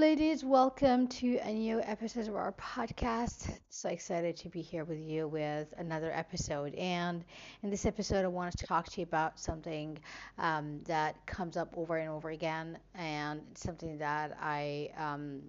ladies. 0.00 0.42
Welcome 0.42 1.08
to 1.08 1.36
a 1.42 1.52
new 1.52 1.82
episode 1.82 2.26
of 2.26 2.34
our 2.34 2.52
podcast. 2.52 3.58
So 3.68 3.90
excited 3.90 4.34
to 4.38 4.48
be 4.48 4.62
here 4.62 4.82
with 4.84 4.98
you 4.98 5.28
with 5.28 5.74
another 5.76 6.10
episode. 6.10 6.74
And 6.74 7.22
in 7.62 7.68
this 7.68 7.84
episode, 7.84 8.24
I 8.24 8.28
want 8.28 8.56
to 8.56 8.66
talk 8.66 8.88
to 8.88 9.00
you 9.02 9.02
about 9.02 9.38
something 9.38 9.98
um, 10.38 10.80
that 10.84 11.26
comes 11.26 11.58
up 11.58 11.74
over 11.76 11.98
and 11.98 12.08
over 12.08 12.30
again, 12.30 12.78
and 12.94 13.42
something 13.54 13.98
that 13.98 14.38
I 14.40 14.88
um, 14.96 15.42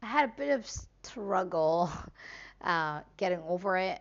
had 0.00 0.26
a 0.26 0.32
bit 0.36 0.50
of 0.50 0.64
struggle 1.02 1.90
uh, 2.60 3.00
getting 3.16 3.40
over 3.48 3.76
it. 3.76 4.00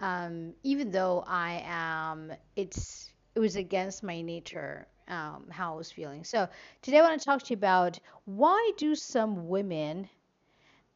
Um, 0.00 0.54
even 0.62 0.90
though 0.90 1.22
I 1.26 1.62
am, 1.66 2.32
it's 2.56 3.10
it 3.34 3.40
was 3.40 3.56
against 3.56 4.02
my 4.02 4.22
nature 4.22 4.86
um, 5.08 5.46
how 5.50 5.74
I 5.74 5.76
was 5.76 5.90
feeling. 5.90 6.24
So 6.24 6.48
today 6.82 6.98
I 6.98 7.02
want 7.02 7.20
to 7.20 7.24
talk 7.24 7.42
to 7.42 7.50
you 7.50 7.56
about 7.56 7.98
why 8.24 8.72
do 8.76 8.94
some 8.94 9.48
women 9.48 10.08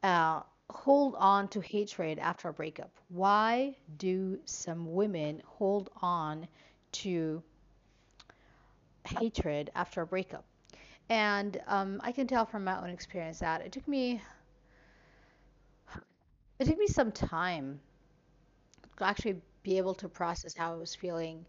uh, 0.03 0.41
hold 0.71 1.15
on 1.19 1.49
to 1.49 1.61
hatred 1.61 2.19
after 2.19 2.49
a 2.49 2.53
breakup? 2.53 2.91
Why 3.09 3.77
do 3.99 4.39
some 4.45 4.95
women 4.95 5.43
hold 5.47 5.91
on 6.03 6.49
to 6.93 7.43
hatred 9.05 9.71
after 9.75 10.03
a 10.03 10.07
breakup? 10.07 10.45
And 11.09 11.61
um, 11.67 12.01
I 12.03 12.13
can 12.13 12.27
tell 12.27 12.47
from 12.47 12.65
my 12.65 12.81
own 12.81 12.91
experience 12.91 13.39
that 13.39 13.61
it 13.61 13.73
took 13.73 13.87
me 13.87 14.21
it 16.59 16.65
took 16.65 16.79
me 16.79 16.87
some 16.87 17.13
time 17.13 17.81
to 18.97 19.05
actually 19.05 19.37
be 19.63 19.79
able 19.79 19.95
to 19.95 20.09
process 20.09 20.55
how 20.57 20.73
I 20.73 20.77
was 20.77 20.95
feeling 20.95 21.45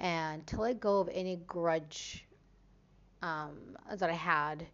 and 0.00 0.46
to 0.48 0.60
let 0.60 0.80
go 0.80 1.00
of 1.00 1.08
any 1.12 1.36
grudge 1.46 2.24
um, 3.22 3.76
that 3.96 4.10
I 4.10 4.14
had 4.14 4.66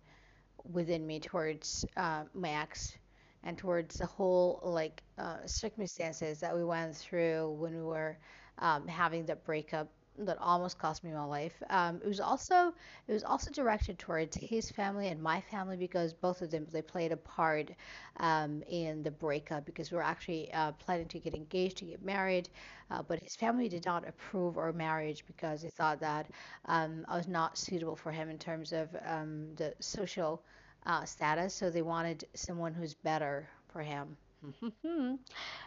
within 0.73 1.07
me 1.07 1.21
towards 1.21 1.85
uh, 1.97 2.25
my 2.35 2.51
ex 2.51 2.97
and 3.43 3.57
towards 3.57 3.97
the 3.97 4.07
whole 4.07 4.61
like 4.65 5.03
uh, 5.19 5.47
circumstances 5.47 6.41
that 6.41 6.55
we 6.55 6.65
went 6.65 6.97
through 6.97 7.51
when 7.59 7.75
we 7.75 7.83
were 7.83 8.19
um, 8.59 8.87
having 8.87 9.27
that 9.27 9.45
breakup 9.45 9.89
that 10.19 10.39
almost 10.39 10.79
cost 10.79 11.03
me 11.05 11.13
my 11.13 11.25
life. 11.25 11.63
Um, 11.71 12.01
it 12.05 12.07
was 12.09 12.21
also 12.21 12.75
it 13.09 13.13
was 13.13 13.25
also 13.25 13.51
directed 13.51 13.99
towards 13.99 14.37
his 14.37 14.71
family 14.71 15.09
and 15.09 15.23
my 15.23 15.41
family 15.41 15.77
because 15.77 16.13
both 16.13 16.43
of 16.43 16.51
them 16.51 16.67
they 16.71 16.83
played 16.83 17.13
a 17.13 17.17
part 17.17 17.71
um, 18.19 18.63
in 18.69 19.03
the 19.03 19.11
breakup 19.11 19.65
because 19.65 19.91
we 19.91 19.97
were 19.97 20.03
actually 20.03 20.53
uh, 20.53 20.73
planning 20.73 21.09
to 21.09 21.19
get 21.19 21.35
engaged 21.35 21.79
to 21.79 21.85
get 21.87 22.05
married, 22.05 22.49
uh, 22.91 23.03
but 23.03 23.19
his 23.21 23.35
family 23.37 23.69
did 23.69 23.85
not 23.87 24.07
approve 24.07 24.59
our 24.59 24.73
marriage 24.73 25.25
because 25.27 25.63
they 25.63 25.71
thought 25.71 26.01
that 26.01 26.27
um, 26.67 27.05
I 27.09 27.17
was 27.17 27.29
not 27.29 27.57
suitable 27.59 27.97
for 27.97 28.13
him 28.13 28.29
in 28.31 28.39
terms 28.39 28.73
of 28.73 28.89
um, 29.07 29.55
the 29.57 29.75
social 29.81 30.43
uh, 30.87 31.05
status, 31.05 31.55
so 31.55 31.71
they 31.71 31.83
wanted 31.83 32.25
someone 32.35 32.75
who's 32.75 32.95
better 32.95 33.49
for 33.73 33.83
him. 33.83 34.17
um, 34.85 35.19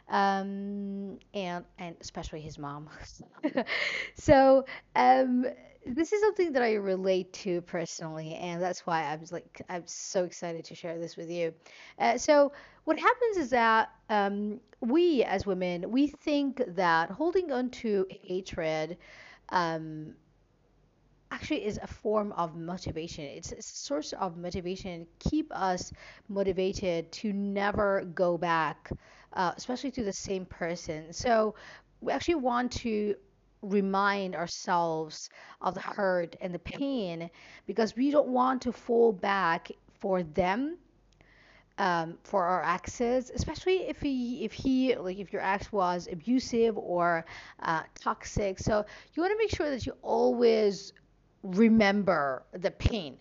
and 0.10 1.66
and 1.78 1.96
especially 2.02 2.42
his 2.42 2.58
mom. 2.58 2.90
so 4.16 4.66
um, 4.96 5.46
this 5.86 6.14
is 6.14 6.22
something 6.22 6.54
that 6.54 6.64
I 6.64 6.74
relate 6.76 7.34
to 7.34 7.62
personally, 7.62 8.36
and 8.36 8.62
that's 8.62 8.86
why 8.86 9.04
I'm 9.04 9.22
like 9.32 9.62
I'm 9.70 9.84
so 9.86 10.24
excited 10.24 10.66
to 10.66 10.76
share 10.76 10.98
this 10.98 11.18
with 11.18 11.30
you. 11.30 11.54
Uh, 12.00 12.18
so 12.18 12.52
what 12.86 12.98
happens 13.00 13.38
is 13.38 13.50
that 13.52 13.90
um, 14.10 14.60
we 14.82 15.24
as 15.24 15.46
women 15.46 15.92
we 15.92 16.08
think 16.08 16.62
that 16.76 17.10
holding 17.10 17.52
on 17.52 17.70
to 17.70 18.06
hatred 18.10 18.98
um, 19.50 20.14
actually 21.34 21.66
is 21.66 21.80
a 21.82 21.88
form 21.88 22.32
of 22.34 22.56
motivation. 22.56 23.26
It's 23.26 23.52
a 23.52 23.62
source 23.62 24.14
of 24.14 24.38
motivation, 24.38 25.08
keep 25.20 25.52
us 25.52 25.92
motivated 26.30 27.12
to 27.14 27.34
never 27.34 28.04
go 28.14 28.38
back, 28.38 28.92
uh, 29.34 29.52
especially 29.58 29.92
to 29.92 30.04
the 30.04 30.14
same 30.14 30.46
person. 30.46 31.12
So 31.12 31.56
we 32.02 32.14
actually 32.14 32.36
want 32.36 32.72
to 32.84 33.16
remind 33.62 34.36
ourselves 34.36 35.30
of 35.62 35.74
the 35.74 35.82
hurt 35.82 36.36
and 36.42 36.54
the 36.54 36.60
pain 36.60 37.30
because 37.66 37.96
we 37.96 38.12
don't 38.12 38.28
want 38.28 38.62
to 38.64 38.72
fall 38.72 39.12
back 39.14 39.72
for 40.00 40.22
them 40.24 40.78
um, 41.78 42.18
for 42.24 42.44
our 42.46 42.64
exes, 42.64 43.32
especially 43.34 43.88
if 43.88 44.00
he, 44.02 44.44
if 44.46 44.54
he, 44.54 44.96
like 44.96 45.18
if 45.18 45.34
your 45.34 45.42
ex 45.42 45.72
was 45.72 46.08
abusive 46.12 46.78
or 46.78 47.26
uh, 47.62 47.82
toxic. 47.96 48.60
So 48.60 48.86
you 49.14 49.24
want 49.24 49.32
to 49.32 49.38
make 49.38 49.50
sure 49.50 49.70
that 49.70 49.86
you 49.86 49.94
always 50.04 50.94
remember 51.44 52.44
the 52.54 52.72
pain. 52.72 53.18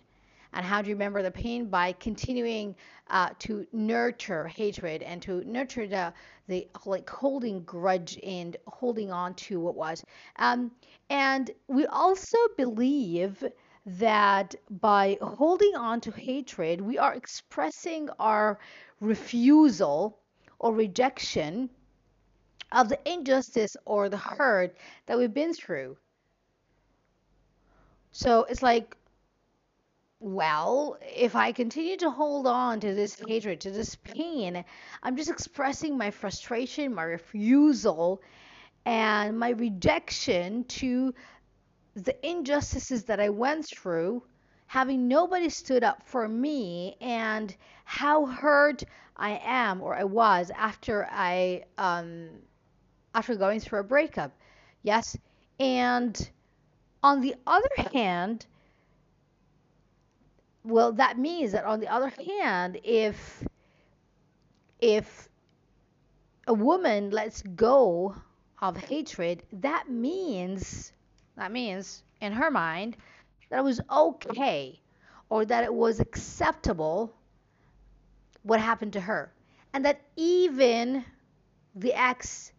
And 0.53 0.65
how 0.65 0.81
do 0.81 0.89
you 0.89 0.95
remember 0.95 1.23
the 1.23 1.31
pain? 1.31 1.65
By 1.65 1.93
continuing 1.93 2.75
uh, 3.09 3.29
to 3.39 3.65
nurture 3.73 4.47
hatred 4.47 5.01
and 5.01 5.21
to 5.23 5.43
nurture 5.45 5.87
the 5.87 6.13
the 6.47 6.67
like 6.85 7.09
holding 7.09 7.63
grudge 7.63 8.19
and 8.23 8.55
holding 8.67 9.11
on 9.11 9.33
to 9.35 9.59
what 9.59 9.75
was. 9.75 10.03
Um, 10.37 10.71
and 11.09 11.49
we 11.67 11.85
also 11.87 12.37
believe 12.57 13.43
that 13.85 14.55
by 14.69 15.17
holding 15.21 15.75
on 15.75 16.01
to 16.01 16.11
hatred, 16.11 16.81
we 16.81 16.97
are 16.97 17.13
expressing 17.13 18.09
our 18.19 18.59
refusal 19.01 20.19
or 20.59 20.73
rejection 20.73 21.69
of 22.71 22.89
the 22.89 22.99
injustice 23.11 23.75
or 23.85 24.09
the 24.09 24.17
hurt 24.17 24.75
that 25.05 25.17
we've 25.17 25.33
been 25.33 25.53
through. 25.53 25.97
So 28.13 28.43
it's 28.45 28.63
like, 28.63 28.95
well, 30.19 30.97
if 31.01 31.35
I 31.35 31.51
continue 31.51 31.97
to 31.97 32.09
hold 32.09 32.47
on 32.47 32.79
to 32.79 32.93
this 32.95 33.19
hatred, 33.19 33.61
to 33.61 33.71
this 33.71 33.95
pain, 33.95 34.63
I'm 35.03 35.17
just 35.17 35.29
expressing 35.29 35.97
my 35.97 36.11
frustration, 36.11 36.95
my 36.95 37.03
refusal, 37.03 38.21
and 38.85 39.39
my 39.39 39.49
rejection 39.51 40.65
to 40.65 41.13
the 41.95 42.15
injustices 42.27 43.05
that 43.05 43.19
I 43.19 43.29
went 43.29 43.67
through, 43.67 44.23
having 44.67 45.07
nobody 45.07 45.49
stood 45.49 45.83
up 45.83 46.03
for 46.05 46.27
me, 46.27 46.97
and 47.01 47.55
how 47.85 48.25
hurt 48.27 48.83
I 49.17 49.41
am 49.43 49.81
or 49.81 49.95
I 49.95 50.05
was 50.05 50.51
after 50.57 51.07
I 51.11 51.65
um 51.77 52.29
after 53.15 53.35
going 53.35 53.59
through 53.59 53.79
a 53.79 53.83
breakup. 53.83 54.31
Yes, 54.83 55.17
and 55.59 56.29
on 57.03 57.21
the 57.21 57.35
other 57.45 57.69
hand, 57.93 58.45
well, 60.63 60.93
that 60.93 61.17
means 61.17 61.51
that 61.51 61.65
on 61.65 61.79
the 61.79 61.87
other 61.87 62.09
hand, 62.09 62.79
if 62.83 63.43
if 64.79 65.29
a 66.47 66.53
woman 66.53 67.09
lets 67.11 67.41
go 67.41 68.15
of 68.61 68.77
hatred, 68.77 69.43
that 69.53 69.89
means 69.89 70.93
that 71.35 71.51
means 71.51 72.03
in 72.21 72.31
her 72.33 72.51
mind 72.51 72.95
that 73.49 73.59
it 73.59 73.63
was 73.63 73.81
okay 73.91 74.79
or 75.29 75.45
that 75.45 75.63
it 75.63 75.73
was 75.73 75.99
acceptable 75.99 77.13
what 78.43 78.59
happened 78.59 78.93
to 78.93 79.01
her. 79.01 79.31
And 79.73 79.85
that 79.85 80.01
even 80.15 81.03
the 81.75 81.93
ex 81.93 82.51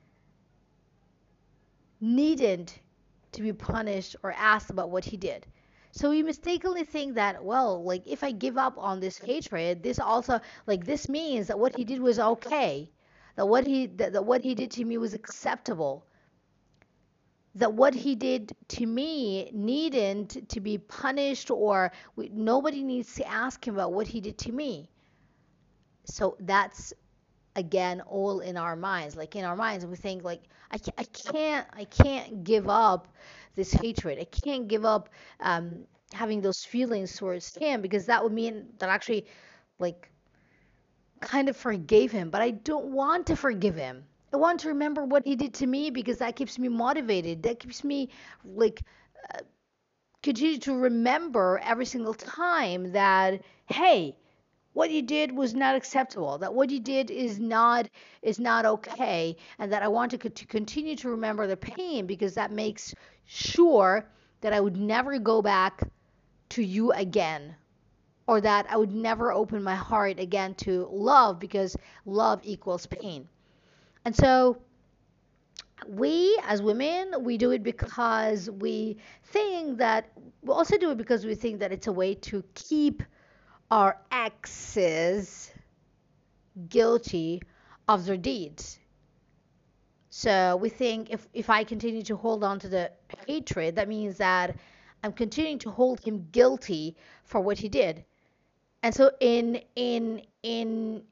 needn't 2.00 2.78
to 3.34 3.43
be 3.43 3.53
punished 3.53 4.17
or 4.22 4.33
asked 4.33 4.71
about 4.71 4.91
what 4.91 5.05
he 5.05 5.17
did. 5.17 5.47
So 5.93 6.11
we 6.11 6.25
mistakenly 6.25 6.84
think 6.84 7.15
that, 7.15 7.45
well, 7.45 7.84
like 7.84 8.03
if 8.06 8.25
I 8.25 8.33
give 8.33 8.59
up 8.59 8.77
on 8.78 8.99
this 8.99 9.17
hatred, 9.17 9.83
this 9.83 10.00
also 10.00 10.41
like 10.67 10.84
this 10.84 11.09
means 11.09 11.47
that 11.47 11.59
what 11.59 11.77
he 11.77 11.84
did 11.84 12.00
was 12.00 12.19
okay. 12.19 12.91
That 13.37 13.47
what 13.47 13.67
he 13.67 13.87
that, 13.87 14.12
that 14.12 14.25
what 14.25 14.43
he 14.43 14.56
did 14.56 14.73
to 14.73 14.85
me 14.85 14.99
was 14.99 15.14
acceptable. 15.14 16.05
That 17.55 17.75
what 17.75 17.94
he 17.94 18.17
did 18.17 18.56
to 18.69 18.87
me 18.87 19.50
needn't 19.53 20.49
to 20.49 20.61
be 20.61 20.79
punished 20.79 21.53
or 21.53 21.93
we, 22.17 22.29
nobody 22.29 22.82
needs 22.82 23.14
to 23.14 23.29
ask 23.29 23.64
him 23.64 23.75
about 23.75 23.93
what 23.93 24.08
he 24.08 24.20
did 24.20 24.37
to 24.38 24.53
me. 24.53 24.91
So 26.06 26.37
that's 26.41 26.93
again 27.56 28.01
all 28.03 28.41
in 28.41 28.56
our 28.56 28.77
minds. 28.77 29.17
Like 29.17 29.37
in 29.37 29.45
our 29.45 29.56
minds 29.56 29.87
we 29.87 29.97
think 29.97 30.25
like 30.25 30.43
I, 30.71 30.79
can't, 30.79 30.99
I 30.99 31.05
can't 31.05 31.67
i 31.75 31.85
can't 31.85 32.45
give 32.45 32.69
up 32.69 33.09
this 33.55 33.73
hatred. 33.73 34.19
I 34.19 34.25
can't 34.25 34.69
give 34.69 34.85
up 34.85 35.09
um, 35.41 35.85
having 36.12 36.41
those 36.41 36.65
feelings 36.65 37.17
towards 37.17 37.55
him 37.56 37.81
because 37.83 38.06
that 38.06 38.23
would 38.23 38.33
mean 38.33 38.67
that 38.79 38.89
actually 38.89 39.27
like 39.79 40.11
kind 41.21 41.49
of 41.49 41.56
forgave 41.56 42.12
him. 42.12 42.31
But 42.31 42.43
i 42.43 42.51
don't 42.51 42.87
want 42.87 43.27
to 43.29 43.37
forgive 43.37 43.75
him. 43.77 44.05
I 44.33 44.37
want 44.37 44.61
to 44.61 44.69
remember 44.69 45.05
what 45.05 45.25
he 45.25 45.37
did 45.37 45.55
to 45.55 45.67
me 45.67 45.91
because 45.91 46.19
that 46.19 46.37
keeps 46.37 46.59
me 46.59 46.69
motivated. 46.69 47.43
That 47.45 47.61
keeps 47.61 47.85
me 47.85 48.11
like 48.45 48.83
uh, 49.33 49.39
continue 50.23 50.59
to 50.61 50.75
remember 50.75 51.61
every 51.65 51.87
single 51.87 52.15
time 52.15 52.93
that 52.93 53.43
hey 53.67 54.17
what 54.75 54.91
you 54.91 55.03
did 55.03 55.32
was 55.32 55.55
not 55.55 55.75
acceptable 55.75 56.38
that 56.38 56.53
what 56.55 56.71
you 56.71 56.81
did 56.81 57.11
is 57.11 57.38
not 57.41 57.88
is 58.23 58.38
not 58.38 58.67
okay 58.67 59.37
and 59.59 59.73
that 59.73 59.82
i 59.82 59.88
want 59.88 60.11
to, 60.11 60.19
to 60.19 60.47
continue 60.47 60.94
to 60.94 61.09
remember 61.09 61.47
the 61.47 61.56
pain 61.56 62.06
because 62.06 62.35
that 62.35 62.53
makes 62.53 62.94
sure 63.25 64.05
that 64.43 64.53
i 64.53 64.61
would 64.61 64.76
never 64.76 65.19
go 65.19 65.41
back 65.43 65.81
to 66.50 66.62
you 66.62 66.93
again 66.93 67.55
or 68.26 68.41
that 68.41 68.67
I 68.71 68.76
would 68.76 68.93
never 68.93 69.32
open 69.32 69.62
my 69.62 69.75
heart 69.75 70.19
again 70.19 70.55
to 70.56 70.88
love 70.91 71.38
because 71.38 71.77
love 72.06 72.41
equals 72.43 72.87
pain. 72.87 73.29
And 74.05 74.15
so 74.17 74.59
we 75.87 76.38
as 76.44 76.62
women, 76.62 77.12
we 77.20 77.37
do 77.37 77.50
it 77.50 77.62
because 77.62 78.50
we 78.50 78.97
think 79.25 79.79
that 79.79 80.11
we 80.43 80.53
also 80.53 80.79
do 80.79 80.91
it 80.91 80.99
because 80.99 81.27
we 81.27 81.35
think 81.35 81.61
that 81.61 81.73
it's 81.73 81.87
a 81.87 81.93
way 81.93 82.15
to 82.15 82.43
keep 82.55 83.03
our 83.70 83.99
exes 84.11 85.50
guilty 86.69 87.43
of 87.88 88.06
their 88.06 88.16
deeds. 88.16 88.78
So 90.11 90.56
we 90.56 90.69
think 90.69 91.11
if, 91.11 91.26
if 91.34 91.50
I 91.50 91.64
continue 91.64 92.02
to 92.02 92.16
hold 92.16 92.44
on 92.44 92.61
to 92.61 92.69
the 92.69 92.93
hatred, 93.26 93.76
that 93.76 93.88
means 93.88 94.19
that 94.19 94.56
I'm 95.02 95.12
continuing 95.12 95.58
to 95.61 95.70
hold 95.70 96.00
him 96.00 96.28
guilty 96.31 96.96
for 97.25 97.40
what 97.40 97.58
he 97.58 97.69
did. 97.69 98.05
And 98.82 98.94
so 98.94 99.11
in 99.20 99.61
in 99.75 100.22
in 100.43 101.02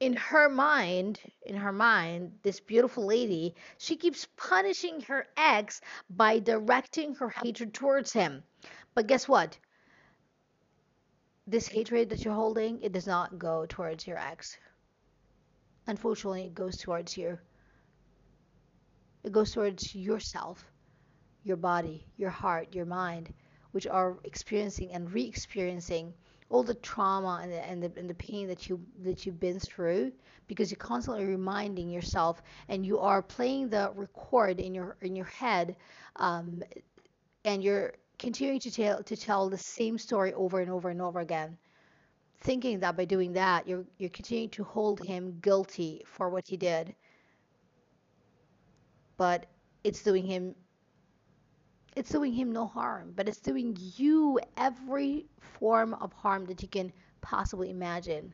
in 0.00 0.14
her 0.14 0.48
mind, 0.48 1.20
in 1.46 1.54
her 1.56 1.70
mind, 1.70 2.32
this 2.42 2.58
beautiful 2.60 3.04
lady, 3.04 3.54
she 3.78 3.96
keeps 3.96 4.26
punishing 4.36 5.00
her 5.02 5.26
ex 5.36 5.80
by 6.10 6.40
directing 6.40 7.14
her 7.16 7.28
hatred 7.28 7.74
towards 7.74 8.12
him. 8.12 8.42
But 8.94 9.06
guess 9.06 9.28
what? 9.28 9.58
This 11.52 11.68
hatred 11.68 12.08
that 12.08 12.24
you're 12.24 12.32
holding, 12.32 12.80
it 12.80 12.92
does 12.92 13.06
not 13.06 13.38
go 13.38 13.66
towards 13.68 14.06
your 14.06 14.16
ex. 14.16 14.56
Unfortunately, 15.86 16.44
it 16.44 16.54
goes 16.54 16.78
towards 16.78 17.14
you. 17.14 17.38
It 19.22 19.32
goes 19.32 19.52
towards 19.52 19.94
yourself, 19.94 20.64
your 21.44 21.58
body, 21.58 22.06
your 22.16 22.30
heart, 22.30 22.74
your 22.74 22.86
mind, 22.86 23.34
which 23.72 23.86
are 23.86 24.16
experiencing 24.24 24.92
and 24.92 25.12
re-experiencing 25.12 26.14
all 26.48 26.62
the 26.62 26.72
trauma 26.76 27.40
and 27.42 27.52
the, 27.52 27.68
and 27.68 27.82
the, 27.82 27.92
and 27.98 28.08
the 28.08 28.14
pain 28.14 28.48
that 28.48 28.70
you 28.70 28.80
that 29.02 29.26
you've 29.26 29.40
been 29.40 29.60
through 29.60 30.10
because 30.48 30.70
you're 30.70 30.78
constantly 30.78 31.26
reminding 31.26 31.90
yourself 31.90 32.42
and 32.70 32.86
you 32.86 32.98
are 32.98 33.20
playing 33.20 33.68
the 33.68 33.92
record 33.94 34.58
in 34.58 34.74
your 34.74 34.96
in 35.02 35.14
your 35.14 35.26
head 35.26 35.76
um, 36.16 36.62
and 37.44 37.62
you're 37.62 37.92
continuing 38.22 38.60
to 38.60 38.70
tell 38.70 39.02
to 39.02 39.16
tell 39.16 39.50
the 39.50 39.58
same 39.58 39.98
story 39.98 40.32
over 40.34 40.60
and 40.60 40.70
over 40.70 40.88
and 40.90 41.02
over 41.02 41.20
again 41.20 41.58
thinking 42.40 42.80
that 42.80 42.96
by 42.96 43.04
doing 43.04 43.32
that 43.32 43.68
you're 43.68 43.84
you're 43.98 44.10
continuing 44.10 44.50
to 44.50 44.64
hold 44.64 45.04
him 45.04 45.38
guilty 45.42 46.02
for 46.06 46.30
what 46.30 46.46
he 46.46 46.56
did 46.56 46.94
but 49.16 49.46
it's 49.84 50.02
doing 50.02 50.24
him 50.24 50.54
it's 51.94 52.10
doing 52.10 52.32
him 52.32 52.52
no 52.52 52.66
harm, 52.66 53.12
but 53.14 53.28
it's 53.28 53.40
doing 53.40 53.76
you 53.96 54.40
every 54.56 55.26
form 55.38 55.94
of 55.94 56.12
harm 56.12 56.46
that 56.46 56.62
you 56.62 56.68
can 56.68 56.92
possibly 57.20 57.70
imagine. 57.70 58.32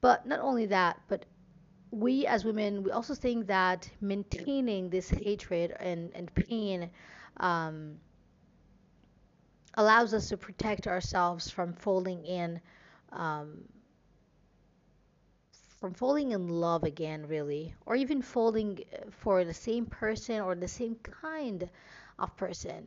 But 0.00 0.26
not 0.26 0.40
only 0.40 0.66
that, 0.66 0.98
but 1.08 1.26
we 1.90 2.26
as 2.26 2.44
women, 2.44 2.82
we 2.82 2.90
also 2.90 3.14
think 3.14 3.46
that 3.48 3.90
maintaining 4.00 4.88
this 4.88 5.10
hatred 5.10 5.76
and, 5.78 6.10
and 6.14 6.34
pain 6.34 6.90
um, 7.40 7.96
allows 9.74 10.14
us 10.14 10.28
to 10.28 10.36
protect 10.36 10.86
ourselves 10.86 11.50
from 11.50 11.72
falling 11.72 12.24
in 12.24 12.60
um, 13.12 13.64
from 15.80 15.94
falling 15.94 16.32
in 16.32 16.48
love 16.48 16.84
again, 16.84 17.26
really, 17.26 17.74
or 17.86 17.96
even 17.96 18.20
falling 18.20 18.78
uh, 18.92 19.10
for 19.10 19.44
the 19.44 19.54
same 19.54 19.86
person 19.86 20.40
or 20.40 20.54
the 20.54 20.68
same 20.68 20.94
kind 20.96 21.68
of 22.18 22.36
person. 22.36 22.86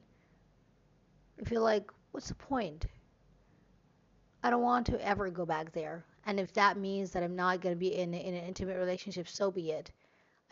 I 1.41 1.43
feel 1.45 1.63
like, 1.63 1.89
what's 2.11 2.27
the 2.27 2.35
point? 2.35 2.85
I 4.43 4.51
don't 4.51 4.61
want 4.61 4.85
to 4.87 5.05
ever 5.05 5.29
go 5.31 5.45
back 5.45 5.71
there. 5.71 6.05
And 6.25 6.39
if 6.39 6.53
that 6.53 6.77
means 6.77 7.09
that 7.11 7.23
I'm 7.23 7.35
not 7.35 7.61
going 7.61 7.73
to 7.73 7.79
be 7.79 7.95
in, 7.95 8.13
in 8.13 8.35
an 8.35 8.45
intimate 8.45 8.77
relationship, 8.77 9.27
so 9.27 9.49
be 9.49 9.71
it. 9.71 9.91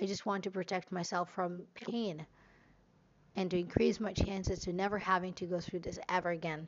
I 0.01 0.07
just 0.07 0.25
want 0.25 0.43
to 0.45 0.51
protect 0.51 0.91
myself 0.91 1.29
from 1.29 1.61
pain 1.75 2.25
and 3.35 3.49
to 3.51 3.59
increase 3.59 3.99
my 3.99 4.13
chances 4.13 4.59
to 4.59 4.73
never 4.73 4.97
having 4.97 5.33
to 5.33 5.45
go 5.45 5.59
through 5.59 5.79
this 5.79 5.99
ever 6.09 6.29
again. 6.29 6.67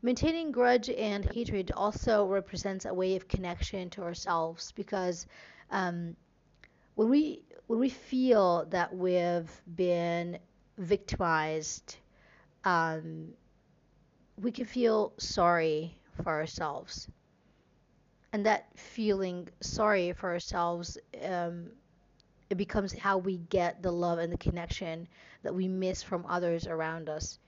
Maintaining 0.00 0.52
grudge 0.52 0.88
and 0.88 1.24
hatred 1.24 1.72
also 1.72 2.24
represents 2.26 2.84
a 2.84 2.94
way 2.94 3.16
of 3.16 3.26
connection 3.26 3.90
to 3.90 4.02
ourselves 4.02 4.72
because 4.72 5.26
um, 5.70 6.14
when 6.94 7.08
we 7.08 7.42
when 7.66 7.80
we 7.80 7.88
feel 7.88 8.64
that 8.70 8.94
we've 8.96 9.50
been 9.76 10.38
victimized, 10.78 11.96
um, 12.64 13.28
we 14.40 14.52
can 14.52 14.64
feel 14.64 15.12
sorry 15.18 15.98
for 16.22 16.28
ourselves, 16.28 17.08
and 18.32 18.46
that 18.46 18.66
feeling 18.76 19.48
sorry 19.60 20.12
for 20.12 20.30
ourselves 20.30 20.96
um, 21.24 21.72
it 22.50 22.56
becomes 22.56 22.92
how 22.92 23.18
we 23.18 23.38
get 23.38 23.82
the 23.82 23.92
love 23.92 24.18
and 24.18 24.32
the 24.32 24.38
connection 24.38 25.06
that 25.42 25.54
we 25.54 25.68
miss 25.68 26.02
from 26.02 26.24
others 26.26 26.66
around 26.66 27.08
us 27.08 27.38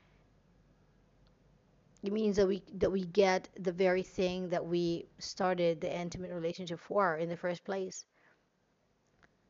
it 2.03 2.13
means 2.13 2.37
that 2.37 2.47
we 2.47 2.63
that 2.75 2.91
we 2.91 3.05
get 3.05 3.49
the 3.59 3.73
very 3.73 4.03
thing 4.03 4.49
that 4.49 4.65
we 4.65 5.07
started 5.19 5.81
the 5.81 5.95
intimate 5.95 6.33
relationship 6.33 6.81
for 6.81 7.17
in 7.17 7.29
the 7.29 7.37
first 7.37 7.65
place. 7.65 8.05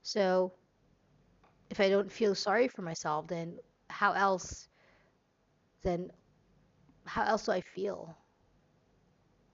So 0.03 0.53
if 1.71 1.79
I 1.79 1.89
don't 1.89 2.11
feel 2.11 2.35
sorry 2.35 2.67
for 2.67 2.83
myself, 2.83 3.29
then 3.29 3.59
how 3.89 4.13
else 4.13 4.69
then 5.83 6.11
how 7.05 7.23
else 7.25 7.47
do 7.47 7.53
I 7.53 7.61
feel? 7.61 8.17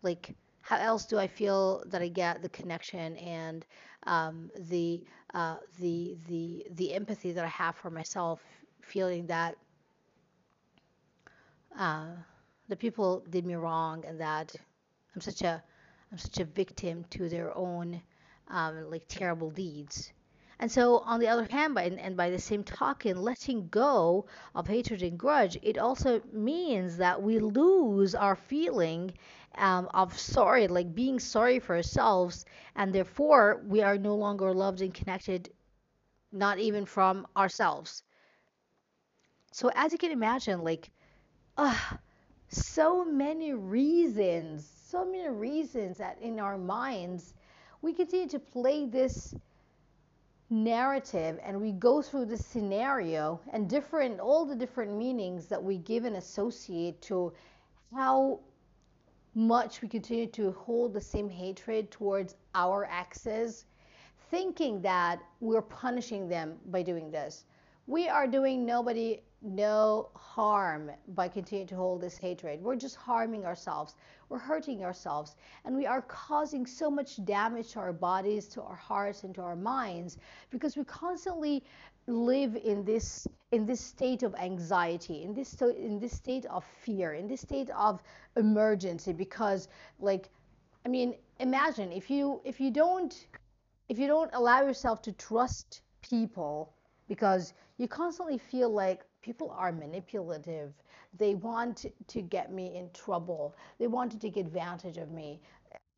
Like 0.02 0.34
how 0.66 0.78
else 0.78 1.06
do 1.06 1.18
I 1.18 1.28
feel 1.28 1.84
that 1.86 2.02
I 2.02 2.08
get 2.08 2.42
the 2.42 2.48
connection 2.48 3.16
and 3.18 3.64
um, 4.06 4.50
the 4.68 5.04
uh, 5.34 5.56
the 5.78 6.16
the 6.28 6.66
the 6.72 6.94
empathy 6.94 7.32
that 7.32 7.44
I 7.44 7.48
have 7.48 7.76
for 7.76 7.90
myself, 7.90 8.40
feeling 8.82 9.26
that 9.28 9.56
uh, 11.78 12.06
the 12.68 12.76
people 12.76 13.24
did 13.30 13.46
me 13.46 13.54
wrong 13.54 14.04
and 14.06 14.20
that 14.20 14.54
I'm 15.14 15.20
such 15.20 15.42
a 15.42 15.62
I'm 16.10 16.18
such 16.18 16.40
a 16.40 16.44
victim 16.44 17.04
to 17.11 17.28
their 17.28 17.56
own 17.56 18.02
um, 18.49 18.90
like 18.90 19.04
terrible 19.08 19.50
deeds. 19.50 20.12
And 20.58 20.70
so, 20.70 20.98
on 20.98 21.20
the 21.20 21.28
other 21.28 21.44
hand, 21.46 21.75
by, 21.75 21.84
and 21.84 22.16
by 22.16 22.30
the 22.30 22.38
same 22.38 22.62
token, 22.62 23.22
letting 23.22 23.68
go 23.68 24.26
of 24.54 24.66
hatred 24.66 25.02
and 25.02 25.18
grudge, 25.18 25.58
it 25.62 25.78
also 25.78 26.20
means 26.32 26.98
that 26.98 27.22
we 27.22 27.38
lose 27.38 28.14
our 28.14 28.36
feeling 28.36 29.14
um, 29.56 29.88
of 29.94 30.18
sorry, 30.18 30.68
like 30.68 30.94
being 30.94 31.18
sorry 31.18 31.58
for 31.58 31.76
ourselves, 31.76 32.44
and 32.75 32.92
therefore 32.92 33.62
we 33.66 33.82
are 33.82 33.96
no 33.98 34.14
longer 34.14 34.52
loved 34.52 34.80
and 34.82 34.92
connected, 34.94 35.50
not 36.32 36.58
even 36.58 36.84
from 36.86 37.26
ourselves. 37.36 38.02
So, 39.52 39.70
as 39.75 39.92
you 39.92 39.98
can 39.98 40.12
imagine, 40.12 40.62
like, 40.62 40.90
uh, 41.56 41.76
so 42.48 43.04
many 43.04 43.52
reasons, 43.54 44.66
so 44.66 45.04
many 45.04 45.28
reasons 45.28 45.98
that 45.98 46.18
in 46.20 46.38
our 46.40 46.58
minds 46.58 47.34
we 47.82 47.92
continue 47.92 48.28
to 48.28 48.38
play 48.38 48.86
this 48.86 49.34
narrative 50.49 51.38
and 51.43 51.61
we 51.61 51.73
go 51.73 52.00
through 52.00 52.25
the 52.25 52.37
scenario 52.37 53.41
and 53.53 53.69
different 53.69 54.21
all 54.21 54.45
the 54.45 54.55
different 54.55 54.97
meanings 54.97 55.47
that 55.47 55.62
we 55.62 55.79
give 55.79 56.05
and 56.05 56.17
associate 56.17 57.00
to 57.03 57.33
how 57.95 58.38
much 59.35 59.83
we 59.83 59.88
continue 59.88 60.26
to 60.26 60.53
hold 60.53 60.93
the 60.95 61.00
same 61.00 61.29
hatred 61.29 61.91
towards 61.91 62.37
our 62.55 62.88
exes 62.91 63.67
thinking 64.31 64.81
that 64.83 65.21
we're 65.41 65.62
punishing 65.62 66.29
them 66.29 66.57
by 66.67 66.83
doing 66.83 67.11
this. 67.11 67.45
We 67.87 68.09
are 68.09 68.26
doing 68.26 68.65
nobody 68.67 69.21
no 69.47 70.11
harm 70.15 70.91
by 71.15 71.29
continuing 71.29 71.69
to 71.69 71.76
hold 71.76 72.00
this 72.00 72.19
hatred. 72.19 72.61
We're 72.62 72.76
just 72.76 72.97
harming 72.97 73.45
ourselves. 73.45 73.95
We're 74.29 74.38
hurting 74.38 74.85
ourselves. 74.85 75.37
And 75.65 75.76
we 75.76 75.87
are 75.87 76.03
causing 76.03 76.67
so 76.67 76.91
much 76.91 77.25
damage 77.25 77.73
to 77.73 77.81
our 77.81 77.93
bodies, 77.93 78.49
to 78.49 78.62
our 78.62 78.75
hearts, 78.75 79.23
and 79.23 79.35
to 79.37 79.43
our 79.43 79.57
minds 79.57 80.19
because 80.50 80.76
we 80.76 80.85
constantly 80.85 81.62
live 82.07 82.57
in 82.57 82.85
this 82.85 83.26
in 83.53 83.67
this 83.67 83.81
state 83.81 84.23
of 84.23 84.35
anxiety 84.37 85.23
in 85.23 85.35
this 85.35 85.61
in 85.61 85.99
this 85.99 86.12
state 86.12 86.47
of 86.47 86.65
fear 86.65 87.15
in 87.15 87.26
this 87.26 87.41
state 87.41 87.69
of 87.71 88.00
emergency 88.37 89.12
because 89.12 89.69
like 89.99 90.29
i 90.85 90.88
mean 90.88 91.17
imagine 91.41 91.91
if 91.91 92.09
you 92.09 92.41
if 92.45 92.61
you 92.61 92.71
don't 92.71 93.26
if 93.88 93.99
you 93.99 94.07
don't 94.07 94.31
allow 94.35 94.62
yourself 94.62 95.03
to 95.03 95.12
trust 95.12 95.83
people 96.00 96.73
because 97.09 97.55
you 97.79 97.88
constantly 97.88 98.38
feel 98.38 98.71
like 98.71 99.05
people 99.26 99.52
are 99.59 99.73
manipulative. 99.73 100.73
They 101.18 101.35
want 101.35 101.87
to 102.06 102.23
get 102.23 102.52
me 102.52 102.76
in 102.76 102.88
trouble. 102.92 103.56
They 103.80 103.88
want 103.88 104.12
to 104.12 104.18
take 104.18 104.37
advantage 104.37 104.99
of 104.99 105.11
me. 105.11 105.40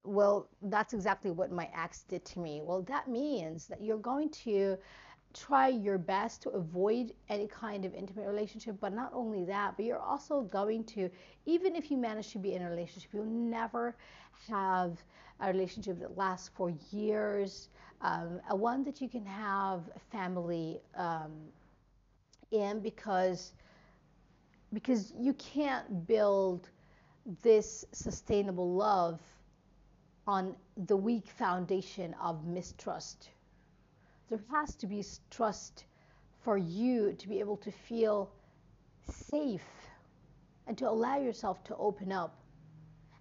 Well, 0.04 0.48
that's 0.62 0.94
exactly 0.94 1.30
what 1.30 1.52
my 1.52 1.68
ex 1.76 2.04
did 2.08 2.24
to 2.32 2.38
me. 2.40 2.62
Well, 2.64 2.80
that 2.82 3.06
means 3.06 3.66
that 3.66 3.82
you're 3.82 4.04
going 4.12 4.30
to 4.46 4.78
try 5.34 5.68
your 5.68 5.98
best 5.98 6.40
to 6.44 6.48
avoid 6.50 7.12
any 7.28 7.46
kind 7.46 7.84
of 7.84 7.92
intimate 7.94 8.26
relationship. 8.26 8.76
But 8.80 8.94
not 8.94 9.10
only 9.12 9.44
that, 9.44 9.76
but 9.76 9.84
you're 9.84 10.06
also 10.12 10.40
going 10.42 10.84
to, 10.94 11.10
even 11.44 11.76
if 11.76 11.90
you 11.90 11.98
manage 11.98 12.32
to 12.32 12.38
be 12.38 12.54
in 12.54 12.62
a 12.62 12.70
relationship, 12.70 13.10
you'll 13.12 13.26
never 13.26 13.94
have 14.48 14.92
a 15.40 15.48
relationship 15.52 16.00
that 16.00 16.16
lasts 16.16 16.50
for 16.56 16.72
years, 16.90 17.68
um, 18.00 18.40
a 18.48 18.56
one 18.56 18.82
that 18.84 19.02
you 19.02 19.08
can 19.08 19.26
have 19.26 19.82
family 20.10 20.80
um, 20.96 21.32
in 22.50 22.80
because 22.80 23.52
because 24.72 25.12
you 25.18 25.32
can't 25.34 26.06
build 26.06 26.68
this 27.42 27.84
sustainable 27.92 28.74
love 28.74 29.20
on 30.26 30.54
the 30.86 30.96
weak 30.96 31.26
foundation 31.26 32.14
of 32.20 32.46
mistrust. 32.46 33.30
There 34.28 34.40
has 34.50 34.74
to 34.76 34.86
be 34.86 35.02
trust 35.30 35.84
for 36.42 36.58
you 36.58 37.14
to 37.14 37.28
be 37.28 37.40
able 37.40 37.56
to 37.58 37.70
feel 37.70 38.30
safe 39.10 39.64
and 40.66 40.76
to 40.76 40.88
allow 40.88 41.18
yourself 41.18 41.64
to 41.64 41.76
open 41.76 42.12
up 42.12 42.38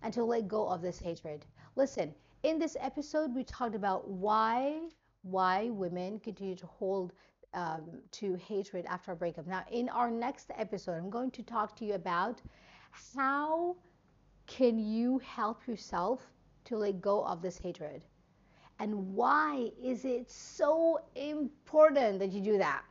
and 0.04 0.14
to 0.14 0.24
let 0.24 0.48
go 0.50 0.68
of 0.68 0.82
this 0.82 1.00
hatred. 1.00 1.46
Listen, 1.78 2.14
in 2.44 2.60
this 2.60 2.76
episode, 2.80 3.34
we 3.34 3.44
talked 3.44 3.76
about 3.76 4.08
why 4.08 4.80
why 5.24 5.70
women 5.70 6.20
continue 6.20 6.56
to 6.56 6.68
hold 6.68 7.12
um, 7.58 7.82
to 8.12 8.36
hatred 8.36 8.86
after 8.88 9.12
a 9.12 9.16
breakup. 9.16 9.48
Now, 9.48 9.64
in 9.72 9.90
our 9.90 10.12
next 10.12 10.52
episode, 10.56 10.98
I'm 10.98 11.10
going 11.10 11.32
to 11.32 11.44
talk 11.44 11.76
to 11.78 11.86
you 11.86 11.96
about 11.96 12.40
how 13.16 13.76
can 14.46 14.78
you 14.78 15.20
help 15.20 15.68
yourself 15.68 16.22
to 16.66 16.78
let 16.78 17.02
go 17.02 17.26
of 17.26 17.42
this 17.42 17.58
hatred, 17.58 18.04
and 18.80 18.94
why 19.16 19.72
is 19.84 20.06
it 20.06 20.30
so 20.30 21.02
important 21.16 22.20
that 22.20 22.32
you 22.32 22.42
do 22.42 22.58
that. 22.60 22.84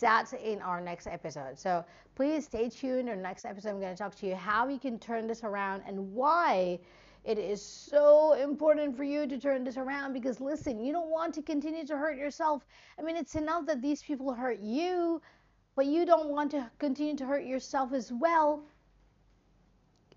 That's 0.00 0.32
in 0.34 0.60
our 0.60 0.80
next 0.80 1.06
episode. 1.06 1.58
So 1.58 1.84
please 2.14 2.44
stay 2.44 2.68
tuned. 2.68 3.08
The 3.08 3.16
next 3.16 3.44
episode, 3.46 3.70
I'm 3.70 3.80
going 3.80 3.94
to 3.94 4.02
talk 4.02 4.14
to 4.16 4.26
you 4.26 4.34
how 4.34 4.68
you 4.68 4.78
can 4.78 4.98
turn 4.98 5.26
this 5.28 5.44
around 5.44 5.82
and 5.86 6.12
why 6.12 6.80
it 7.26 7.38
is 7.38 7.60
so 7.60 8.34
important 8.34 8.96
for 8.96 9.02
you 9.02 9.26
to 9.26 9.36
turn 9.36 9.64
this 9.64 9.76
around 9.76 10.12
because 10.12 10.40
listen, 10.40 10.78
you 10.78 10.92
don't 10.92 11.10
want 11.10 11.34
to 11.34 11.42
continue 11.42 11.84
to 11.84 11.96
hurt 11.96 12.16
yourself. 12.16 12.64
I 12.98 13.02
mean, 13.02 13.16
it's 13.16 13.34
enough 13.34 13.66
that 13.66 13.82
these 13.82 14.00
people 14.00 14.32
hurt 14.32 14.60
you, 14.60 15.20
but 15.74 15.86
you 15.86 16.06
don't 16.06 16.28
want 16.28 16.52
to 16.52 16.70
continue 16.78 17.16
to 17.16 17.26
hurt 17.26 17.44
yourself 17.44 17.92
as 17.92 18.12
well. 18.12 18.62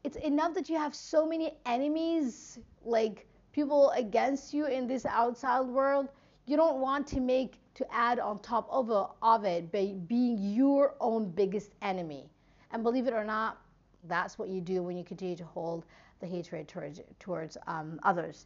It's 0.03 0.17
enough 0.17 0.53
that 0.53 0.69
you 0.69 0.77
have 0.77 0.93
so 0.93 1.25
many 1.25 1.57
enemies, 1.65 2.59
like 2.85 3.27
people 3.53 3.89
against 3.91 4.53
you 4.53 4.67
in 4.67 4.85
this 4.85 5.03
outside 5.07 5.61
world. 5.61 6.09
You 6.45 6.57
don't 6.57 6.79
want 6.79 7.07
to 7.07 7.19
make 7.19 7.59
to 7.73 7.91
add 7.91 8.19
on 8.19 8.37
top 8.39 8.67
of, 8.69 8.91
a, 8.91 9.07
of 9.23 9.45
it 9.45 9.71
by 9.71 9.95
being 10.05 10.37
your 10.37 10.93
own 10.99 11.31
biggest 11.31 11.71
enemy. 11.81 12.29
And 12.71 12.83
believe 12.83 13.07
it 13.07 13.13
or 13.13 13.23
not, 13.23 13.59
that's 14.07 14.37
what 14.37 14.49
you 14.49 14.61
do 14.61 14.83
when 14.83 14.95
you 14.95 15.03
continue 15.03 15.35
to 15.35 15.45
hold 15.45 15.85
the 16.19 16.27
hatred 16.27 16.67
towards 16.67 17.01
towards 17.19 17.57
um, 17.67 17.99
others. 18.03 18.45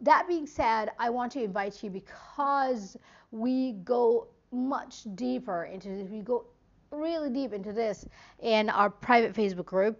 That 0.00 0.28
being 0.28 0.46
said, 0.46 0.90
I 0.98 1.10
want 1.10 1.32
to 1.32 1.42
invite 1.42 1.82
you 1.82 1.90
because 1.90 2.96
we 3.30 3.72
go 3.84 4.28
much 4.52 5.02
deeper 5.14 5.64
into 5.64 5.88
this. 5.88 6.08
We 6.08 6.20
go 6.20 6.46
really 6.90 7.30
deep 7.30 7.52
into 7.52 7.72
this 7.72 8.06
in 8.40 8.70
our 8.70 8.90
private 8.90 9.34
Facebook 9.34 9.66
group. 9.66 9.98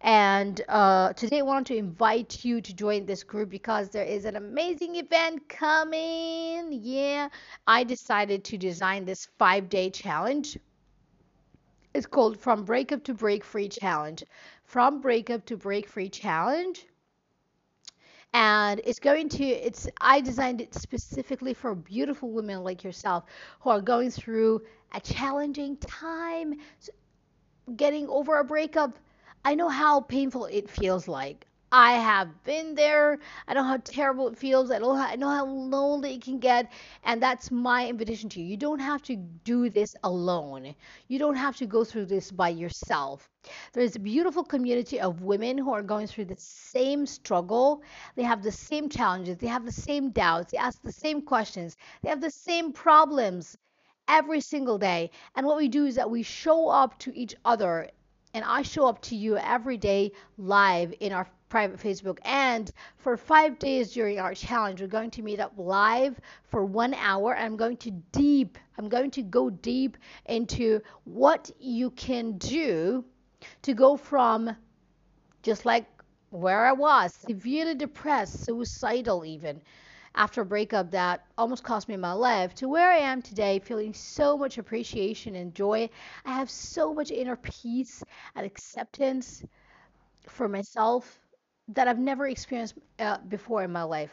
And 0.00 0.60
uh, 0.68 1.14
today 1.14 1.38
I 1.38 1.42
want 1.42 1.66
to 1.68 1.76
invite 1.76 2.44
you 2.44 2.60
to 2.60 2.74
join 2.74 3.06
this 3.06 3.22
group 3.22 3.48
because 3.48 3.88
there 3.88 4.04
is 4.04 4.26
an 4.26 4.36
amazing 4.36 4.96
event 4.96 5.48
coming. 5.48 6.68
Yeah, 6.72 7.28
I 7.66 7.84
decided 7.84 8.44
to 8.44 8.58
design 8.58 9.06
this 9.06 9.28
five 9.38 9.70
day 9.70 9.88
challenge. 9.88 10.58
It's 11.94 12.06
called 12.06 12.38
From 12.38 12.64
Breakup 12.64 13.04
to 13.04 13.14
Break 13.14 13.44
Free 13.44 13.68
Challenge 13.68 14.24
from 14.64 15.00
breakup 15.00 15.44
to 15.46 15.56
break 15.56 15.88
free 15.88 16.08
challenge. 16.08 16.86
And 18.34 18.80
it's 18.84 18.98
going 18.98 19.28
to 19.30 19.44
it's 19.44 19.88
i 20.00 20.20
designed 20.20 20.60
it 20.60 20.74
specifically 20.74 21.54
for 21.54 21.74
beautiful 21.74 22.30
women 22.32 22.64
like 22.64 22.82
yourself 22.84 23.24
who 23.60 23.70
are 23.70 23.80
going 23.80 24.10
through 24.10 24.62
a 24.92 25.00
challenging 25.00 25.76
time 25.78 26.54
getting 27.76 28.08
over 28.08 28.38
a 28.38 28.44
breakup. 28.44 28.98
I 29.44 29.54
know 29.54 29.68
how 29.68 30.00
painful 30.00 30.46
it 30.46 30.68
feels 30.70 31.06
like 31.08 31.46
I 31.76 31.94
have 31.94 32.44
been 32.44 32.76
there. 32.76 33.18
I 33.48 33.54
know 33.54 33.64
how 33.64 33.78
terrible 33.78 34.28
it 34.28 34.38
feels. 34.38 34.70
I 34.70 34.78
know 34.78 34.94
how, 34.94 35.08
I 35.08 35.16
know 35.16 35.28
how 35.28 35.44
lonely 35.44 36.14
it 36.14 36.22
can 36.22 36.38
get. 36.38 36.70
And 37.02 37.20
that's 37.20 37.50
my 37.50 37.88
invitation 37.88 38.28
to 38.28 38.40
you. 38.40 38.46
You 38.46 38.56
don't 38.56 38.78
have 38.78 39.02
to 39.02 39.16
do 39.16 39.68
this 39.68 39.96
alone. 40.04 40.76
You 41.08 41.18
don't 41.18 41.34
have 41.34 41.56
to 41.56 41.66
go 41.66 41.82
through 41.82 42.06
this 42.06 42.30
by 42.30 42.50
yourself. 42.50 43.28
There 43.72 43.82
is 43.82 43.96
a 43.96 43.98
beautiful 43.98 44.44
community 44.44 45.00
of 45.00 45.22
women 45.22 45.58
who 45.58 45.72
are 45.72 45.82
going 45.82 46.06
through 46.06 46.26
the 46.26 46.36
same 46.38 47.06
struggle. 47.06 47.82
They 48.14 48.22
have 48.22 48.44
the 48.44 48.52
same 48.52 48.88
challenges. 48.88 49.38
They 49.38 49.48
have 49.48 49.64
the 49.64 49.72
same 49.72 50.10
doubts. 50.10 50.52
They 50.52 50.58
ask 50.58 50.80
the 50.80 50.92
same 50.92 51.22
questions. 51.22 51.76
They 52.02 52.08
have 52.08 52.20
the 52.20 52.30
same 52.30 52.72
problems 52.72 53.58
every 54.06 54.40
single 54.40 54.78
day. 54.78 55.10
And 55.34 55.44
what 55.44 55.56
we 55.56 55.66
do 55.66 55.86
is 55.86 55.96
that 55.96 56.08
we 56.08 56.22
show 56.22 56.68
up 56.68 57.00
to 57.00 57.18
each 57.18 57.34
other 57.44 57.90
and 58.34 58.44
I 58.44 58.62
show 58.62 58.86
up 58.86 59.00
to 59.02 59.16
you 59.16 59.36
every 59.36 59.76
day 59.76 60.10
live 60.36 60.92
in 61.00 61.12
our 61.12 61.28
private 61.54 61.78
Facebook. 61.78 62.18
And 62.24 62.68
for 62.96 63.16
five 63.16 63.60
days 63.60 63.92
during 63.92 64.18
our 64.18 64.34
challenge, 64.34 64.80
we're 64.80 64.88
going 64.88 65.12
to 65.12 65.22
meet 65.22 65.38
up 65.38 65.52
live 65.56 66.20
for 66.50 66.64
one 66.64 66.94
hour. 66.94 67.36
I'm 67.36 67.56
going 67.56 67.76
to 67.76 67.92
deep, 68.10 68.58
I'm 68.76 68.88
going 68.88 69.12
to 69.12 69.22
go 69.22 69.50
deep 69.50 69.96
into 70.26 70.80
what 71.04 71.52
you 71.60 71.90
can 71.90 72.38
do 72.38 73.04
to 73.62 73.72
go 73.72 73.96
from 73.96 74.56
just 75.44 75.64
like 75.64 75.86
where 76.30 76.66
I 76.66 76.72
was, 76.72 77.14
severely 77.14 77.76
depressed, 77.76 78.44
suicidal 78.44 79.24
even, 79.24 79.62
after 80.16 80.40
a 80.40 80.44
breakup 80.44 80.90
that 80.90 81.24
almost 81.38 81.62
cost 81.62 81.88
me 81.88 81.96
my 81.96 82.14
life 82.14 82.52
to 82.56 82.68
where 82.68 82.90
I 82.90 82.96
am 82.96 83.22
today, 83.22 83.60
feeling 83.60 83.94
so 83.94 84.36
much 84.36 84.58
appreciation 84.58 85.36
and 85.36 85.54
joy. 85.54 85.88
I 86.24 86.32
have 86.32 86.50
so 86.50 86.92
much 86.92 87.12
inner 87.12 87.36
peace 87.36 88.02
and 88.34 88.44
acceptance 88.44 89.44
for 90.26 90.48
myself 90.48 91.20
that 91.68 91.88
I've 91.88 91.98
never 91.98 92.26
experienced 92.26 92.74
uh, 92.98 93.18
before 93.28 93.62
in 93.64 93.72
my 93.72 93.82
life. 93.82 94.10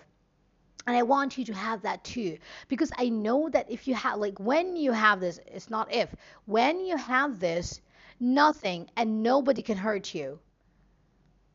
And 0.88 0.96
I 0.96 1.04
want 1.04 1.38
you 1.38 1.46
to 1.46 1.54
have 1.54 1.82
that 1.84 2.04
too. 2.04 2.38
Because 2.68 2.92
I 2.98 3.10
know 3.10 3.50
that 3.50 3.70
if 3.70 3.88
you 3.88 3.94
have, 3.96 4.18
like, 4.18 4.40
when 4.40 4.76
you 4.76 4.92
have 4.92 5.20
this, 5.20 5.40
it's 5.46 5.70
not 5.70 5.94
if, 5.94 6.16
when 6.46 6.86
you 6.86 6.98
have 6.98 7.40
this, 7.40 7.82
nothing 8.20 8.90
and 8.98 9.22
nobody 9.22 9.62
can 9.62 9.78
hurt 9.78 10.16
you. 10.16 10.40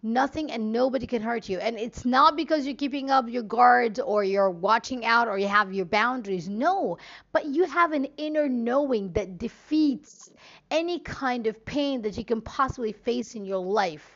Nothing 0.03 0.53
and 0.53 0.71
nobody 0.71 1.07
can 1.07 1.23
hurt 1.23 1.49
you. 1.49 1.59
And 1.59 1.77
it's 1.79 2.05
not 2.05 2.37
because 2.37 2.67
you're 2.67 2.77
keeping 2.77 3.11
up 3.11 3.29
your 3.29 3.43
guards 3.43 3.99
or 3.99 4.23
you're 4.23 4.51
watching 4.51 5.05
out 5.05 5.27
or 5.27 5.39
you 5.39 5.49
have 5.49 5.73
your 5.73 5.87
boundaries. 5.87 6.49
No, 6.49 6.99
but 7.33 7.47
you 7.47 7.65
have 7.65 7.93
an 7.93 8.07
inner 8.17 8.49
knowing 8.49 9.11
that 9.13 9.39
defeats 9.39 10.31
any 10.71 11.01
kind 11.01 11.49
of 11.49 11.65
pain 11.65 12.03
that 12.03 12.17
you 12.17 12.25
can 12.25 12.41
possibly 12.41 12.93
face 12.93 13.35
in 13.35 13.45
your 13.45 13.59
life 13.59 14.16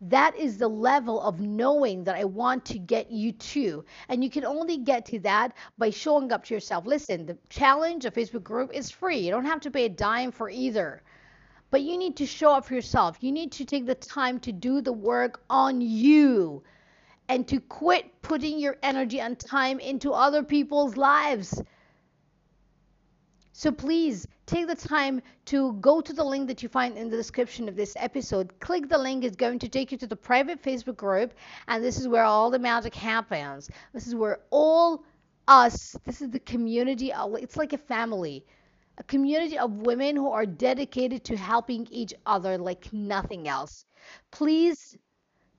that 0.00 0.36
is 0.36 0.58
the 0.58 0.68
level 0.68 1.20
of 1.20 1.40
knowing 1.40 2.04
that 2.04 2.14
I 2.14 2.24
want 2.24 2.64
to 2.66 2.78
get 2.78 3.10
you 3.10 3.32
to. 3.32 3.84
And 4.08 4.22
you 4.22 4.30
can 4.30 4.44
only 4.44 4.78
get 4.78 5.06
to 5.06 5.18
that 5.20 5.56
by 5.76 5.90
showing 5.90 6.30
up 6.32 6.44
to 6.44 6.54
yourself. 6.54 6.86
Listen, 6.86 7.26
the 7.26 7.36
challenge, 7.48 8.04
of 8.04 8.14
Facebook 8.14 8.44
group, 8.44 8.72
is 8.72 8.90
free. 8.90 9.18
You 9.18 9.30
don't 9.30 9.44
have 9.44 9.60
to 9.62 9.70
pay 9.70 9.86
a 9.86 9.88
dime 9.88 10.30
for 10.30 10.48
either. 10.48 11.02
But 11.70 11.82
you 11.82 11.98
need 11.98 12.16
to 12.16 12.26
show 12.26 12.52
up 12.52 12.66
for 12.66 12.74
yourself. 12.74 13.18
You 13.20 13.32
need 13.32 13.52
to 13.52 13.64
take 13.64 13.86
the 13.86 13.94
time 13.94 14.40
to 14.40 14.52
do 14.52 14.80
the 14.80 14.92
work 14.92 15.42
on 15.50 15.80
you 15.80 16.62
and 17.28 17.46
to 17.48 17.60
quit 17.60 18.22
putting 18.22 18.58
your 18.58 18.76
energy 18.82 19.20
and 19.20 19.38
time 19.38 19.80
into 19.80 20.12
other 20.12 20.42
people's 20.42 20.96
lives. 20.96 21.60
So 23.58 23.72
please 23.72 24.24
take 24.46 24.68
the 24.68 24.76
time 24.76 25.20
to 25.46 25.72
go 25.80 26.00
to 26.00 26.12
the 26.12 26.22
link 26.22 26.46
that 26.46 26.62
you 26.62 26.68
find 26.68 26.96
in 26.96 27.10
the 27.10 27.16
description 27.16 27.68
of 27.68 27.74
this 27.74 27.92
episode. 27.96 28.52
Click 28.60 28.88
the 28.88 28.96
link, 28.96 29.24
it's 29.24 29.34
going 29.34 29.58
to 29.58 29.68
take 29.68 29.90
you 29.90 29.98
to 29.98 30.06
the 30.06 30.14
private 30.14 30.62
Facebook 30.62 30.96
group, 30.96 31.34
and 31.66 31.82
this 31.82 31.98
is 31.98 32.06
where 32.06 32.22
all 32.22 32.50
the 32.50 32.58
magic 32.60 32.94
happens. 32.94 33.68
This 33.92 34.06
is 34.06 34.14
where 34.14 34.38
all 34.50 35.02
us, 35.48 35.96
this 36.04 36.22
is 36.22 36.30
the 36.30 36.38
community, 36.38 37.10
it's 37.12 37.56
like 37.56 37.72
a 37.72 37.78
family. 37.78 38.46
A 38.98 39.02
community 39.02 39.58
of 39.58 39.72
women 39.72 40.14
who 40.14 40.30
are 40.30 40.46
dedicated 40.46 41.24
to 41.24 41.36
helping 41.36 41.88
each 41.90 42.14
other 42.26 42.58
like 42.58 42.92
nothing 42.92 43.48
else. 43.48 43.86
Please 44.30 44.96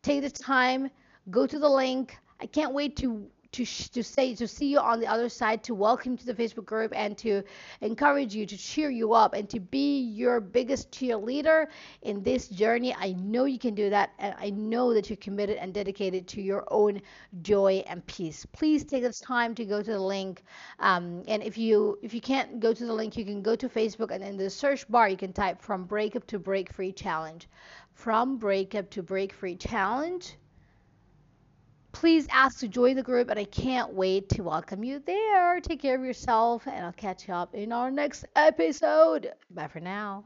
take 0.03 0.21
the 0.21 0.29
time, 0.29 0.89
go 1.31 1.45
to 1.45 1.59
the 1.59 1.69
link. 1.69 2.17
I 2.39 2.45
can't 2.45 2.73
wait 2.73 2.95
to 2.95 3.29
to 3.51 3.65
to 3.65 4.03
say 4.03 4.35
to 4.35 4.47
see 4.47 4.67
you 4.67 4.79
on 4.79 4.99
the 4.99 5.07
other 5.07 5.27
side 5.27 5.63
to 5.63 5.73
welcome 5.73 6.11
you 6.13 6.17
to 6.19 6.25
the 6.25 6.33
Facebook 6.33 6.65
group 6.65 6.93
and 6.95 7.17
to 7.17 7.43
encourage 7.81 8.35
you 8.35 8.45
to 8.45 8.57
cheer 8.57 8.89
you 8.89 9.13
up 9.13 9.33
and 9.33 9.49
to 9.49 9.59
be 9.59 10.01
your 10.01 10.39
biggest 10.39 10.91
cheerleader 10.91 11.67
in 12.03 12.21
this 12.21 12.47
journey. 12.47 12.93
I 12.93 13.13
know 13.13 13.45
you 13.45 13.57
can 13.57 13.73
do 13.73 13.89
that 13.89 14.11
and 14.19 14.35
I 14.37 14.51
know 14.51 14.93
that 14.93 15.09
you're 15.09 15.17
committed 15.17 15.57
and 15.57 15.73
dedicated 15.73 16.27
to 16.29 16.41
your 16.41 16.63
own 16.69 17.01
joy 17.41 17.83
and 17.87 18.05
peace. 18.05 18.45
Please 18.45 18.83
take 18.83 19.01
this 19.01 19.19
time 19.19 19.55
to 19.55 19.65
go 19.65 19.81
to 19.81 19.91
the 19.91 19.99
link 19.99 20.43
um, 20.79 21.23
and 21.27 21.41
if 21.41 21.57
you 21.57 21.97
if 22.03 22.13
you 22.13 22.21
can't 22.21 22.59
go 22.59 22.73
to 22.73 22.85
the 22.85 22.93
link 22.93 23.17
you 23.17 23.25
can 23.25 23.41
go 23.41 23.55
to 23.55 23.67
Facebook 23.67 24.11
and 24.11 24.23
in 24.23 24.37
the 24.37 24.49
search 24.49 24.87
bar 24.89 25.09
you 25.09 25.17
can 25.17 25.33
type 25.33 25.59
from 25.59 25.85
breakup 25.85 26.25
to 26.27 26.37
break 26.37 26.71
free 26.71 26.91
challenge. 26.91 27.47
From 27.93 28.37
breakup 28.37 28.89
to 28.91 29.03
break 29.03 29.33
free 29.33 29.55
challenge 29.55 30.35
please 31.91 32.27
ask 32.31 32.59
to 32.59 32.67
join 32.67 32.95
the 32.95 33.03
group, 33.03 33.29
and 33.29 33.39
I 33.39 33.45
can't 33.45 33.93
wait 33.93 34.29
to 34.29 34.43
welcome 34.43 34.83
you 34.83 34.99
there. 34.99 35.59
Take 35.61 35.81
care 35.81 35.95
of 35.95 36.03
yourself, 36.03 36.67
and 36.67 36.85
I'll 36.85 36.91
catch 36.93 37.27
you 37.27 37.33
up 37.33 37.53
in 37.55 37.71
our 37.71 37.91
next 37.91 38.25
episode. 38.35 39.33
Bye 39.51 39.67
for 39.67 39.79
now. 39.79 40.25